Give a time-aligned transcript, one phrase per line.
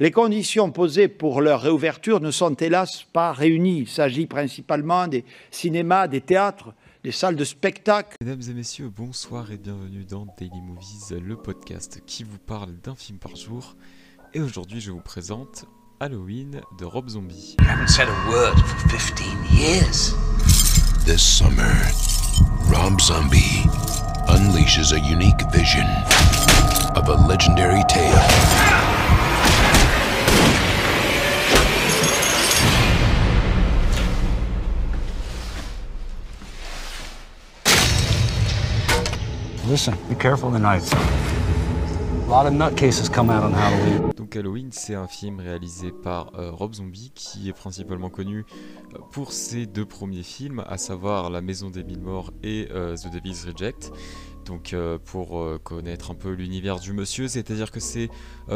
[0.00, 3.80] Les conditions posées pour leur réouverture ne sont hélas pas réunies.
[3.80, 8.14] Il s'agit principalement des cinémas, des théâtres, des salles de spectacle.
[8.20, 12.94] Mesdames et messieurs, bonsoir et bienvenue dans Daily Movies, le podcast qui vous parle d'un
[12.94, 13.74] film par jour.
[14.34, 15.64] Et aujourd'hui, je vous présente
[15.98, 17.56] Halloween de Rob Zombie.
[17.60, 20.14] I haven't said a word for 15 years.
[21.04, 21.74] This summer,
[22.70, 23.66] Rob Zombie
[24.28, 25.88] unleashes a unique vision
[26.94, 28.97] of a legendary tale.
[39.68, 39.94] Listen.
[44.16, 48.46] Donc Halloween, c'est un film réalisé par euh, Rob Zombie qui est principalement connu
[48.94, 52.96] euh, pour ses deux premiers films, à savoir La Maison des Mille Morts et euh,
[52.96, 53.92] The Devil's Reject.
[54.48, 58.08] Donc pour connaître un peu l'univers du monsieur, c'est-à-dire que c'est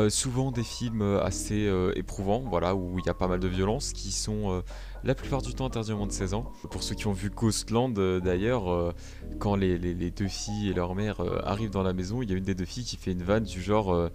[0.08, 4.10] souvent des films assez éprouvants, voilà, où il y a pas mal de violence, qui
[4.10, 4.62] sont
[5.04, 6.50] la plupart du temps interdits aux moins de 16 ans.
[6.70, 8.94] Pour ceux qui ont vu Ghostland d'ailleurs,
[9.38, 9.78] quand les,
[10.10, 12.64] deux filles et leur mère arrivent dans la maison, il y a une des deux
[12.64, 14.10] filles qui fait une vanne du genre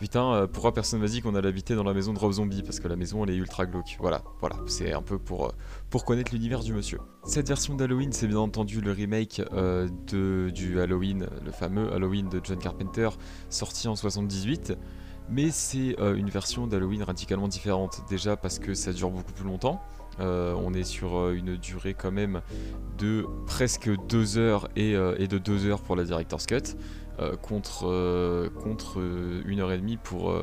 [0.00, 2.62] Putain, euh, pourquoi personne m'a dit qu'on allait habiter dans la maison de Rob Zombie
[2.62, 3.98] Parce que la maison elle est ultra glauque.
[4.00, 7.00] Voilà, voilà, c'est un peu pour, euh, connaître l'univers du monsieur.
[7.24, 12.30] Cette version d'Halloween, c'est bien entendu le remake euh, de, du Halloween, le fameux Halloween
[12.30, 13.10] de John Carpenter,
[13.50, 14.72] sorti en 78.
[15.28, 18.02] Mais c'est une version d'Halloween radicalement différente.
[18.08, 19.80] Déjà parce que ça dure beaucoup plus longtemps.
[20.18, 22.40] on est sur une durée quand même
[22.98, 26.74] de presque 2 heures et, et de 2 heures pour la Director's Cut.
[27.20, 30.34] Euh, contre, euh, contre euh, une heure et demie pour,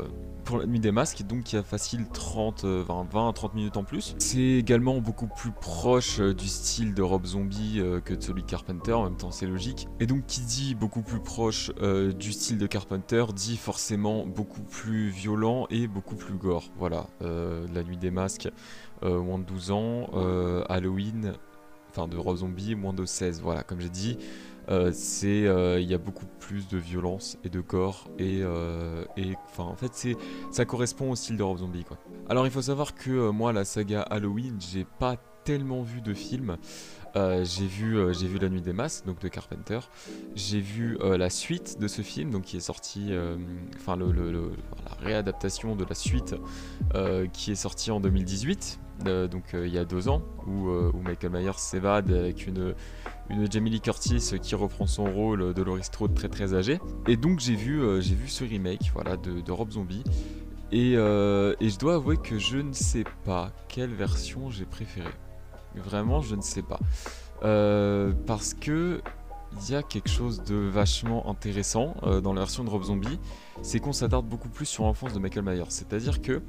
[0.43, 3.77] pour la nuit des masques, donc qui a facile 30, 20, 20 à 30 minutes
[3.77, 4.15] en plus.
[4.19, 8.93] C'est également beaucoup plus proche du style de Rob Zombie que de celui de Carpenter,
[8.93, 9.87] en même temps c'est logique.
[9.99, 15.09] Et donc qui dit beaucoup plus proche du style de Carpenter, dit forcément beaucoup plus
[15.09, 16.69] violent et beaucoup plus gore.
[16.77, 18.49] Voilà, la nuit des masques,
[19.01, 20.09] moins de 12 ans,
[20.69, 21.33] Halloween,
[21.89, 24.17] enfin de Rob Zombie, moins de 16, voilà, comme j'ai dit.
[24.69, 24.91] Euh,
[25.23, 29.75] euh, il y a beaucoup plus de violence et de corps et euh, et en
[29.75, 30.17] fait c'est
[30.51, 31.97] ça correspond au style Rob Zombie quoi.
[32.29, 36.57] Alors il faut savoir que moi la saga Halloween j'ai pas tellement vu de films.
[37.15, 39.79] j'ai vu, j'ai vu La Nuit des Masques, donc de Carpenter.
[40.35, 43.11] J'ai vu la suite de ce film, donc qui est sorti,
[43.77, 44.05] enfin la
[44.99, 46.35] réadaptation de la suite
[47.31, 51.57] qui est sortie en 2018, donc il y a deux ans, où, où Michael Myers
[51.57, 52.73] s'évade avec une
[53.29, 56.79] une Jamie Lee Curtis qui reprend son rôle de Laurie Strode très très âgée.
[57.07, 60.03] Et donc j'ai vu, euh, j'ai vu ce remake voilà, de, Rob Zombie.
[60.73, 65.13] Euh, et, je dois avouer que je ne sais pas quelle version j'ai préférée.
[65.75, 66.79] Vraiment, je ne sais pas.
[67.43, 69.01] Euh, parce que
[69.61, 73.17] il y a quelque chose de vachement intéressant dans la version de Rob Zombie,
[73.61, 75.69] c'est qu'on s'attarde beaucoup plus sur l'enfance de Michael Myers.
[75.69, 76.41] C'est-à-dire que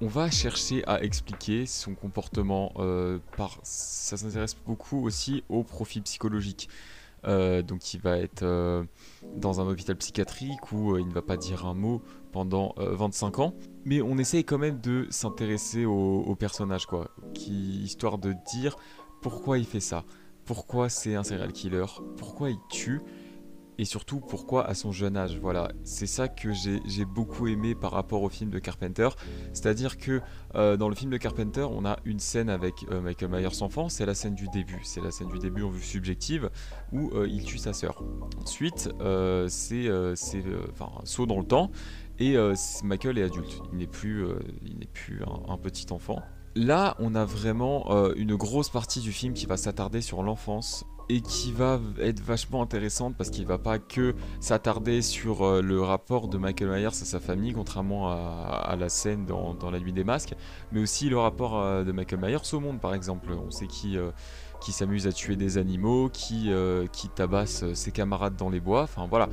[0.00, 2.72] on va chercher à expliquer son comportement.
[2.78, 6.68] Euh, par, ça s'intéresse beaucoup aussi au profil psychologique.
[7.26, 8.84] Euh, donc il va être euh,
[9.36, 12.02] dans un hôpital psychiatrique où il ne va pas dire un mot
[12.32, 13.54] pendant 25 ans.
[13.84, 17.10] Mais on essaye quand même de s'intéresser au, personnage, quoi.
[17.36, 18.76] Histoire de dire
[19.22, 20.04] pourquoi il fait ça.
[20.44, 21.86] Pourquoi c'est un serial killer.
[22.18, 23.00] Pourquoi il tue
[23.78, 25.38] et surtout pourquoi à son jeune âge.
[25.40, 29.08] Voilà, c'est ça que j'ai beaucoup aimé par rapport au film de Carpenter.
[29.52, 30.20] C'est-à-dire que
[30.54, 33.88] euh, dans le film de Carpenter, on a une scène avec euh, Michael Myers enfant,
[33.88, 34.80] c'est la scène du début.
[34.84, 36.50] C'est la scène du début en vue subjective
[36.92, 38.02] où euh, il tue sa sœur.
[38.40, 38.88] Ensuite,
[39.48, 40.14] c'est un
[41.04, 41.70] saut dans le temps
[42.18, 42.36] et
[42.84, 43.60] Michael est adulte.
[43.72, 44.24] Il n'est plus,
[44.64, 46.22] il n'est plus un, petit enfant.
[46.54, 51.20] Là, on a vraiment une grosse partie du film qui va s'attarder sur l'enfance et
[51.20, 56.28] qui va être vachement intéressante parce qu'il va pas que s'attarder sur euh, le rapport
[56.28, 60.34] de Michael Myers à sa famille, contrairement à, la scène dans, La Nuit des Masques,
[60.72, 63.30] mais aussi le rapport euh, de Michael Myers au monde, par exemple.
[63.32, 64.10] On sait qui, euh,
[64.64, 66.50] qui s'amuse à tuer des animaux, qui,
[66.92, 69.28] qui tabasse ses camarades dans les bois, enfin voilà.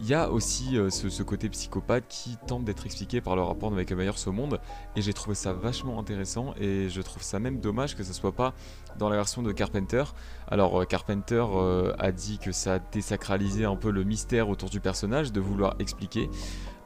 [0.00, 3.70] Il y a aussi ce, ce, côté psychopathe qui tente d'être expliqué par le rapport
[3.70, 4.60] de Michael Myers au monde,
[4.96, 8.32] et j'ai trouvé ça vachement intéressant, et je trouve ça même dommage que ce soit
[8.32, 8.54] pas
[8.98, 10.04] dans la version de Carpenter.
[10.48, 14.70] Alors euh, Carpenter euh, a dit que ça a désacralisé un peu le mystère autour
[14.70, 16.30] du personnage, de vouloir expliquer.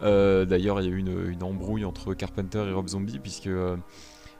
[0.02, 3.48] Euh, d'ailleurs, il y a eu une, embrouille entre Carpenter et Rob Zombie, puisque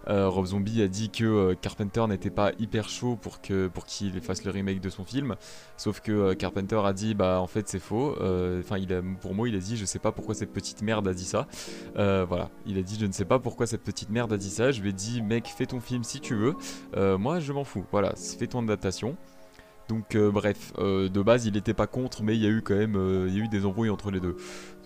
[0.08, 3.84] euh, Rob Zombie a dit que euh, Carpenter n'était pas hyper chaud pour que pour
[3.84, 5.36] qu'il fasse le remake de son film,
[5.76, 8.16] sauf que euh, Carpenter a dit bah en fait c'est faux.
[8.60, 11.06] Enfin il a pour moi il a dit je sais pas pourquoi cette petite merde
[11.08, 11.46] a dit ça.
[11.94, 14.70] voilà, il a dit je ne sais pas pourquoi cette petite merde a dit ça.
[14.70, 16.54] Je lui ai dit mec fais ton film si tu veux.
[17.16, 17.84] moi je m'en fous.
[17.90, 19.16] Voilà, fais ton adaptation.
[19.88, 23.26] Donc bref, de base il n'était pas contre, mais il y a eu quand même
[23.28, 24.36] il y a eu des embrouilles entre les deux.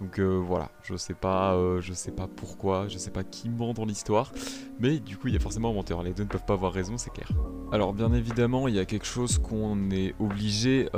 [0.00, 3.84] Donc voilà, je sais pas, je sais pas pourquoi, je sais pas qui ment dans
[3.84, 4.32] l'histoire,
[4.78, 6.02] mais du coup il y a forcément un menteur.
[6.02, 7.28] Les deux ne peuvent pas avoir raison, c'est clair.
[7.72, 10.88] Alors bien évidemment, il y a quelque chose qu'on est obligé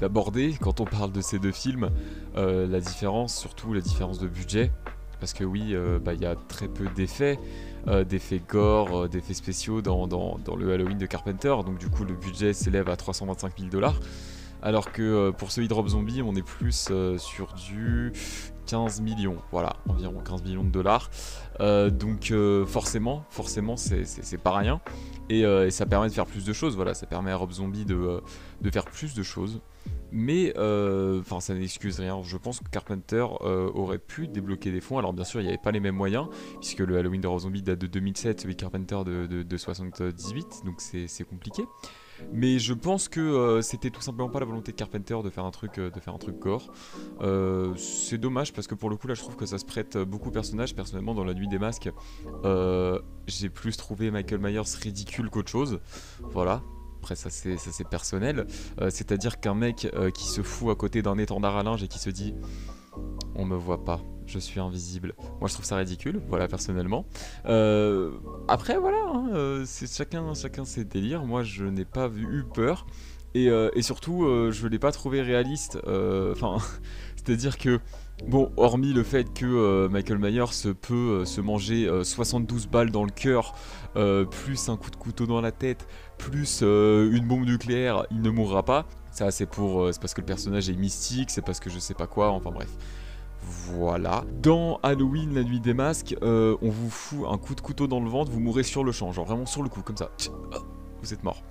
[0.00, 1.90] d'aborder quand on parle de ces deux films,
[2.36, 4.70] la différence, surtout la différence de budget.
[5.20, 5.74] Parce que oui,
[6.04, 7.40] bah, il y a très peu d'effets,
[7.86, 10.06] euh, d'effets gore, euh, d'effets spéciaux dans,
[10.56, 11.54] le Halloween de Carpenter.
[11.64, 14.00] Donc du coup, le budget s'élève à 325 000 dollars.
[14.60, 18.12] Alors que euh, pour celui de Rob Zombie, on est plus sur du
[18.66, 21.10] 15 millions, voilà, environ 15 millions de dollars.
[21.60, 22.32] donc
[22.66, 24.80] forcément, forcément, c'est pas rien.
[25.30, 28.20] Et, ça permet de faire plus de choses, voilà, ça permet à Rob Zombie de
[28.70, 29.60] faire plus de choses.
[30.10, 32.22] Mais, euh, enfin, ça n'excuse rien.
[32.22, 34.98] Je pense que Carpenter euh, aurait pu débloquer des fonds.
[34.98, 36.28] Alors, bien sûr, il n'y avait pas les mêmes moyens,
[36.60, 40.80] puisque le Halloween de Zombie date de 2007, celui de Carpenter de, de, 78, donc
[40.80, 41.64] c'est compliqué.
[42.32, 45.44] Mais je pense que euh, c'était tout simplement pas la volonté de Carpenter de faire
[45.44, 46.72] un truc, de faire un truc gore.
[47.76, 50.28] c'est dommage parce que pour le coup là, je trouve que ça se prête beaucoup
[50.28, 50.74] aux personnages.
[50.74, 51.90] Personnellement, dans La Nuit des Masques,
[53.26, 55.80] j'ai plus trouvé Michael Myers ridicule qu'autre chose.
[56.20, 56.62] Voilà,
[57.08, 58.46] après ça c'est personnel,
[58.82, 61.88] euh, c'est-à-dire qu'un mec euh, qui se fout à côté d'un étendard à linge et
[61.88, 62.34] qui se dit
[63.34, 65.14] on me voit pas, je suis invisible.
[65.40, 67.06] Moi je trouve ça ridicule, voilà personnellement.
[67.46, 68.10] Euh,
[68.46, 71.24] après voilà, hein, c'est chacun, chacun ses délires.
[71.24, 72.86] Moi je n'ai pas eu peur
[73.34, 75.78] et, et surtout je l'ai pas trouvé réaliste.
[75.86, 76.58] Enfin,
[77.16, 77.80] c'est-à-dire que
[78.26, 82.90] Bon, hormis le fait que euh, Michael Myers peut euh, se manger 72 euh, balles
[82.90, 83.54] dans le cœur,
[84.30, 85.86] plus un coup de couteau dans la tête,
[86.18, 88.86] plus une bombe nucléaire, il ne mourra pas.
[89.10, 91.94] Ça, c'est pour, c'est parce que le personnage est mystique, c'est parce que je sais
[91.94, 92.30] pas quoi.
[92.30, 92.68] Enfin bref.
[93.40, 94.24] Voilà.
[94.42, 98.08] Dans Halloween, la nuit des masques, on vous fout un coup de couteau dans le
[98.08, 100.10] ventre, vous mourrez sur le champ, genre vraiment sur le coup, comme ça.
[101.02, 101.42] Vous êtes mort.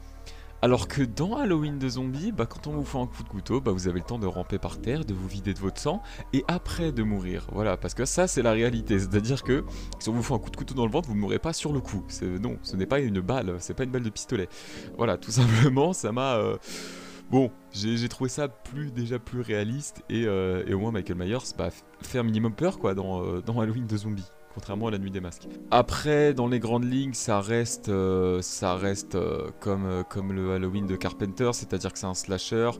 [0.64, 3.62] Alors que dans Halloween de zombies, bah, quand on vous fait un coup de couteau,
[3.62, 6.02] bah, vous avez le temps de ramper par terre, de vous vider de votre sang,
[6.34, 7.46] et après de mourir.
[7.52, 8.98] Voilà, parce que ça c'est la réalité.
[8.98, 9.64] C'est-à-dire que
[10.00, 11.54] si on vous fait un coup de couteau dans le ventre, vous ne mourrez pas
[11.54, 12.04] sur le coup.
[12.42, 14.50] Non, ce n'est pas une balle, c'est pas une balle de pistolet.
[14.98, 16.38] Voilà, tout simplement, ça m'a...
[16.38, 16.58] Euh,
[17.30, 21.70] bon, j'ai trouvé ça plus déjà plus réaliste et, euh, au moins Michael Myers bah,
[22.02, 25.12] fait un minimum peur quoi dans, euh, dans Halloween de zombies contrairement à la nuit
[25.12, 25.48] des masques.
[25.70, 30.52] Après, dans les grandes lignes, ça reste, euh, ça reste euh, comme, euh, comme le
[30.52, 32.72] Halloween de Carpenter, c'est-à-dire que c'est un slasher.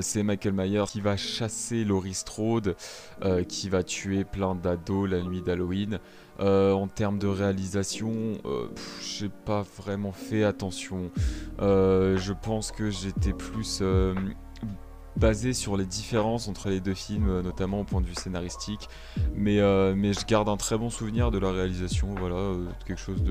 [0.00, 2.76] c'est Michael Myers qui va chasser Laurie Strode,
[3.46, 6.00] qui va tuer plein d'ados la nuit d'Halloween.
[6.40, 8.38] en termes de réalisation,
[9.02, 11.10] j'ai pas vraiment fait attention.
[11.58, 13.82] je pense que j'étais plus
[15.16, 18.88] basé sur les différences entre les deux films, euh, notamment au point de vue scénaristique.
[19.34, 23.00] Mais, euh, mais je garde un très bon souvenir de la réalisation, voilà, euh, quelque
[23.00, 23.22] chose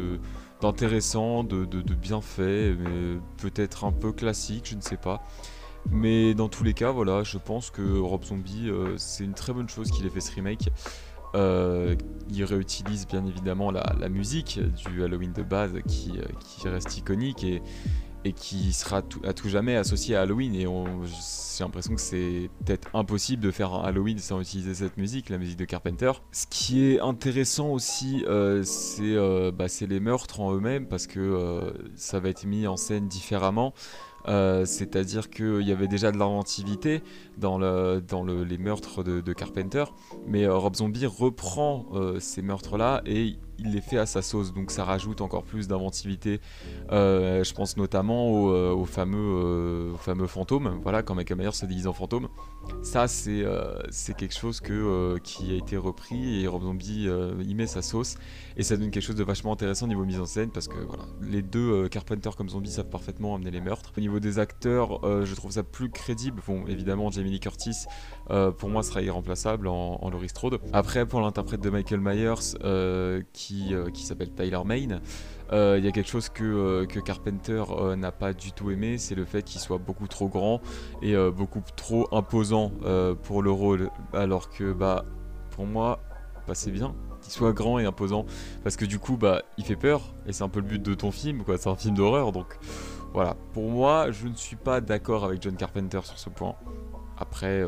[0.61, 5.23] d'intéressant, de, de, bien fait, mais peut-être un peu classique, je ne sais pas.
[5.91, 9.69] Mais dans tous les cas, voilà, je pense que Rob Zombie, c'est une très bonne
[9.69, 10.69] chose qu'il ait fait ce remake.
[11.35, 17.43] il réutilise bien évidemment la, la, musique du Halloween de base qui, qui reste iconique
[17.43, 17.61] et,
[18.25, 20.55] et qui sera à tout jamais associé à Halloween.
[20.55, 25.29] Et j'ai l'impression que c'est peut-être impossible de faire un Halloween sans utiliser cette musique,
[25.29, 26.11] la musique de Carpenter.
[26.31, 28.63] Ce qui est intéressant aussi, euh,
[28.99, 32.77] euh, bah, c'est les meurtres en eux-mêmes, parce que euh, ça va être mis en
[32.77, 33.73] scène différemment.
[34.27, 37.03] c'est-à-dire qu'il y avait déjà de l'inventivité
[37.37, 39.85] dans, le, dans le, les meurtres de, de Carpenter,
[40.25, 41.85] mais Rob Zombie reprend
[42.19, 46.41] ces meurtres-là et il les fait à sa sauce, donc ça rajoute encore plus d'inventivité.
[46.91, 51.87] Euh, je pense notamment au, euh, fameux, euh, fameux fantôme, voilà, quand Myers se déguise
[51.87, 52.27] en fantôme.
[52.81, 53.43] Ça, c'est
[54.17, 57.07] quelque chose qui a été repris et Rob Zombie
[57.43, 58.15] y met sa sauce,
[58.57, 60.77] et ça donne quelque chose de vachement intéressant au niveau mise en scène, parce que
[60.77, 63.91] voilà, les deux Carpenter comme Zombie savent parfaitement amener les meurtres.
[63.97, 66.41] Au niveau des acteurs, je trouve ça plus crédible.
[66.47, 67.85] Bon, évidemment, Jamie Lee Curtis,
[68.27, 70.59] pour moi, sera irremplaçable en, en Laurie Strode.
[70.73, 72.55] Après, pour l'interprète de Michael Myers,
[73.33, 74.99] qui euh, qui, s'appelle Tyler Main.
[75.51, 77.63] Euh, il y a quelque chose que, euh, que Carpenter
[77.95, 80.61] n'a pas du tout aimé, c'est le fait qu'il soit beaucoup trop grand
[81.01, 82.71] et beaucoup trop imposant
[83.23, 83.89] pour le rôle.
[84.13, 85.05] Alors que bah
[85.51, 85.99] pour moi,
[86.47, 88.25] bah, c'est bien qu'il soit grand et imposant
[88.63, 90.93] parce que du coup bah il fait peur et c'est un peu le but de
[90.93, 92.59] ton film quoi, c'est un film d'horreur donc
[93.13, 93.35] voilà.
[93.53, 96.55] Pour moi, je ne suis pas d'accord avec John Carpenter sur ce point.
[97.17, 97.63] Après,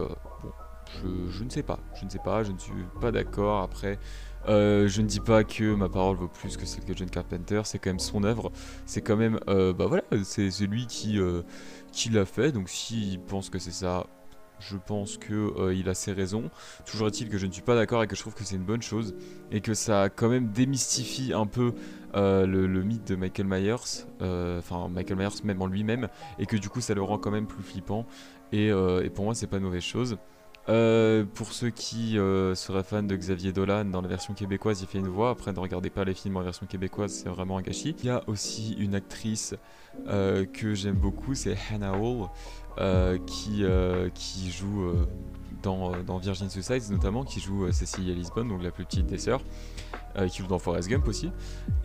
[1.29, 3.62] je, ne sais pas, je ne sais pas, je ne suis pas d'accord.
[3.62, 4.00] Après,
[4.48, 7.62] euh, je ne dis pas que ma parole vaut plus que celle de John Carpenter,
[7.65, 8.51] c'est quand même son œuvre,
[8.86, 11.41] c'est quand même, euh, bah voilà, c'est lui qui, euh,
[11.91, 14.08] qui l'a fait, donc s'il pense que c'est ça,
[14.60, 16.50] je pense qu'il il a ses raisons.
[16.86, 18.63] Toujours est-il que je ne suis pas d'accord et que je trouve que c'est une
[18.63, 19.13] bonne chose
[19.51, 21.74] et que ça quand même démystifie un peu
[22.15, 26.08] le, mythe de Michael Myers, enfin Michael Myers même en lui-même,
[26.39, 28.08] et que du coup ça le rend quand même plus flippant.
[28.51, 30.17] Et, et pour moi, c'est pas une mauvaise chose.
[30.69, 34.88] Euh, pour ceux qui euh, seraient fans de Xavier Dolan dans la version québécoise, il
[34.88, 35.29] fait une voix.
[35.29, 37.95] Après, ne regardez pas les films en version québécoise, c'est vraiment un gâchis.
[38.00, 39.55] Il y a aussi une actrice
[40.07, 42.27] euh, que j'aime beaucoup, c'est Hannah Hall,
[43.25, 43.63] qui,
[44.51, 44.91] joue
[45.63, 49.41] dans, Virgin Suicides notamment, qui joue Cecilia Lisbonne, donc la plus petite des sœurs.
[50.29, 51.31] qui joue dans Forrest Gump aussi,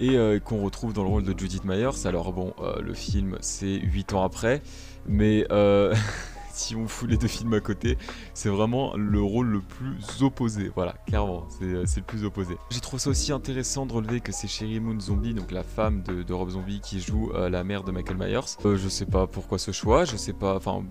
[0.01, 2.05] et qu'on retrouve dans le rôle de Judith Myers.
[2.07, 4.61] Alors bon, le film c'est 8 ans après,
[5.07, 5.47] mais
[6.53, 7.99] si on fout les deux films à côté,
[8.35, 10.71] c'est vraiment le rôle le plus opposé.
[10.75, 12.57] Voilà, clairement, c'est euh, le plus opposé.
[12.71, 16.03] J'ai trouvé ça aussi intéressant de relever que c'est Sherry Moon Zombie, donc la femme
[16.03, 18.41] de, Rob Zombie, qui joue euh, la mère de Michael Myers.
[18.65, 20.57] Euh, je sais pas pourquoi ce choix, je sais pas.
[20.57, 20.85] Enfin,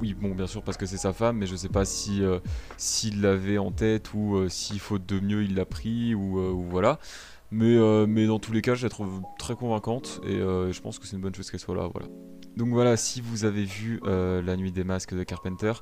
[0.00, 2.22] oui, bon, bien sûr, parce que c'est sa femme, mais je sais pas si
[2.76, 6.98] s'il l'avait en tête ou si faute de mieux il l'a pris ou, ou voilà.
[7.50, 11.06] Mais, mais dans tous les cas, je la trouve très convaincante et je pense que
[11.06, 11.88] c'est une bonne chose qu'elle soit là.
[11.92, 12.08] Voilà.
[12.56, 15.72] Donc voilà, si vous avez vu euh, La Nuit des Masques de Carpenter,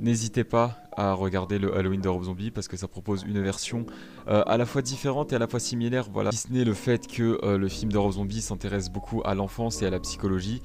[0.00, 3.86] n'hésitez pas à regarder le Halloween de Rob Zombie parce que ça propose une version
[4.26, 6.08] euh, à la fois différente et à la fois similaire.
[6.12, 9.22] Voilà, si ce n'est le fait que euh, le film de Rob Zombie s'intéresse beaucoup
[9.24, 10.62] à l'enfance et à la psychologie,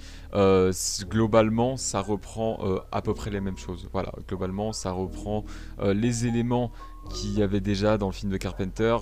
[1.10, 2.60] globalement ça reprend
[2.92, 3.88] à peu près les mêmes choses.
[3.92, 5.44] Voilà, globalement ça reprend
[5.84, 6.72] les éléments
[7.10, 8.96] qu'il y avait déjà dans le film de Carpenter,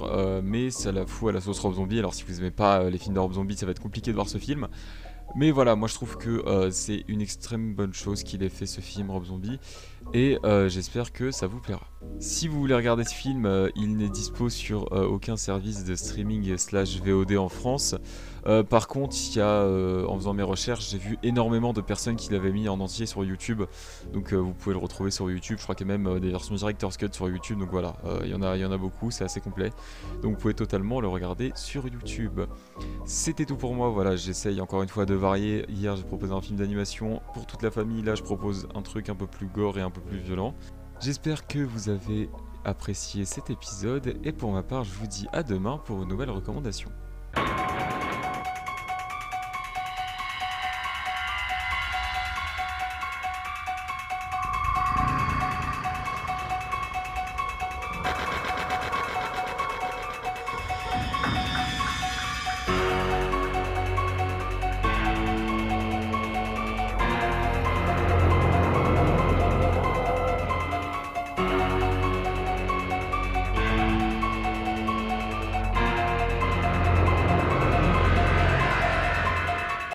[0.43, 1.99] mais ça la fout à la sauce Rob Zombie.
[1.99, 4.15] Alors si vous n'aimez pas les films de Rob Zombie, ça va être compliqué de
[4.15, 4.67] voir ce film.
[5.35, 8.65] Mais voilà, moi je trouve que euh, c'est une extrême bonne chose qu'il ait fait
[8.65, 9.59] ce film Rob Zombie
[10.13, 11.87] et euh, j'espère que ça vous plaira.
[12.19, 16.57] Si vous voulez regarder ce film, euh, il n'est dispo sur aucun service de streaming
[16.57, 17.95] slash VOD en France.
[18.69, 19.65] Par contre, a,
[20.07, 23.23] en faisant mes recherches, j'ai vu énormément de personnes qui l'avaient mis en entier sur
[23.23, 23.63] YouTube.
[24.13, 25.57] Donc vous pouvez le retrouver sur YouTube.
[25.57, 27.59] Je crois qu'il y a même des versions Director's Cut sur YouTube.
[27.59, 29.71] Donc voilà, il y, y en a beaucoup, c'est assez complet.
[30.21, 32.41] Donc vous pouvez totalement le regarder sur YouTube.
[33.05, 33.89] C'était tout pour moi.
[33.89, 35.65] Voilà, j'essaye encore une fois de varier.
[35.69, 38.01] Hier, j'ai proposé un film d'animation pour toute la famille.
[38.01, 40.53] Là, je propose un truc un peu plus gore et un peu plus violent.
[40.99, 42.29] J'espère que vous avez
[42.65, 46.29] apprécié cet épisode et pour ma part, je vous dis à demain pour une nouvelle
[46.29, 46.89] recommandation.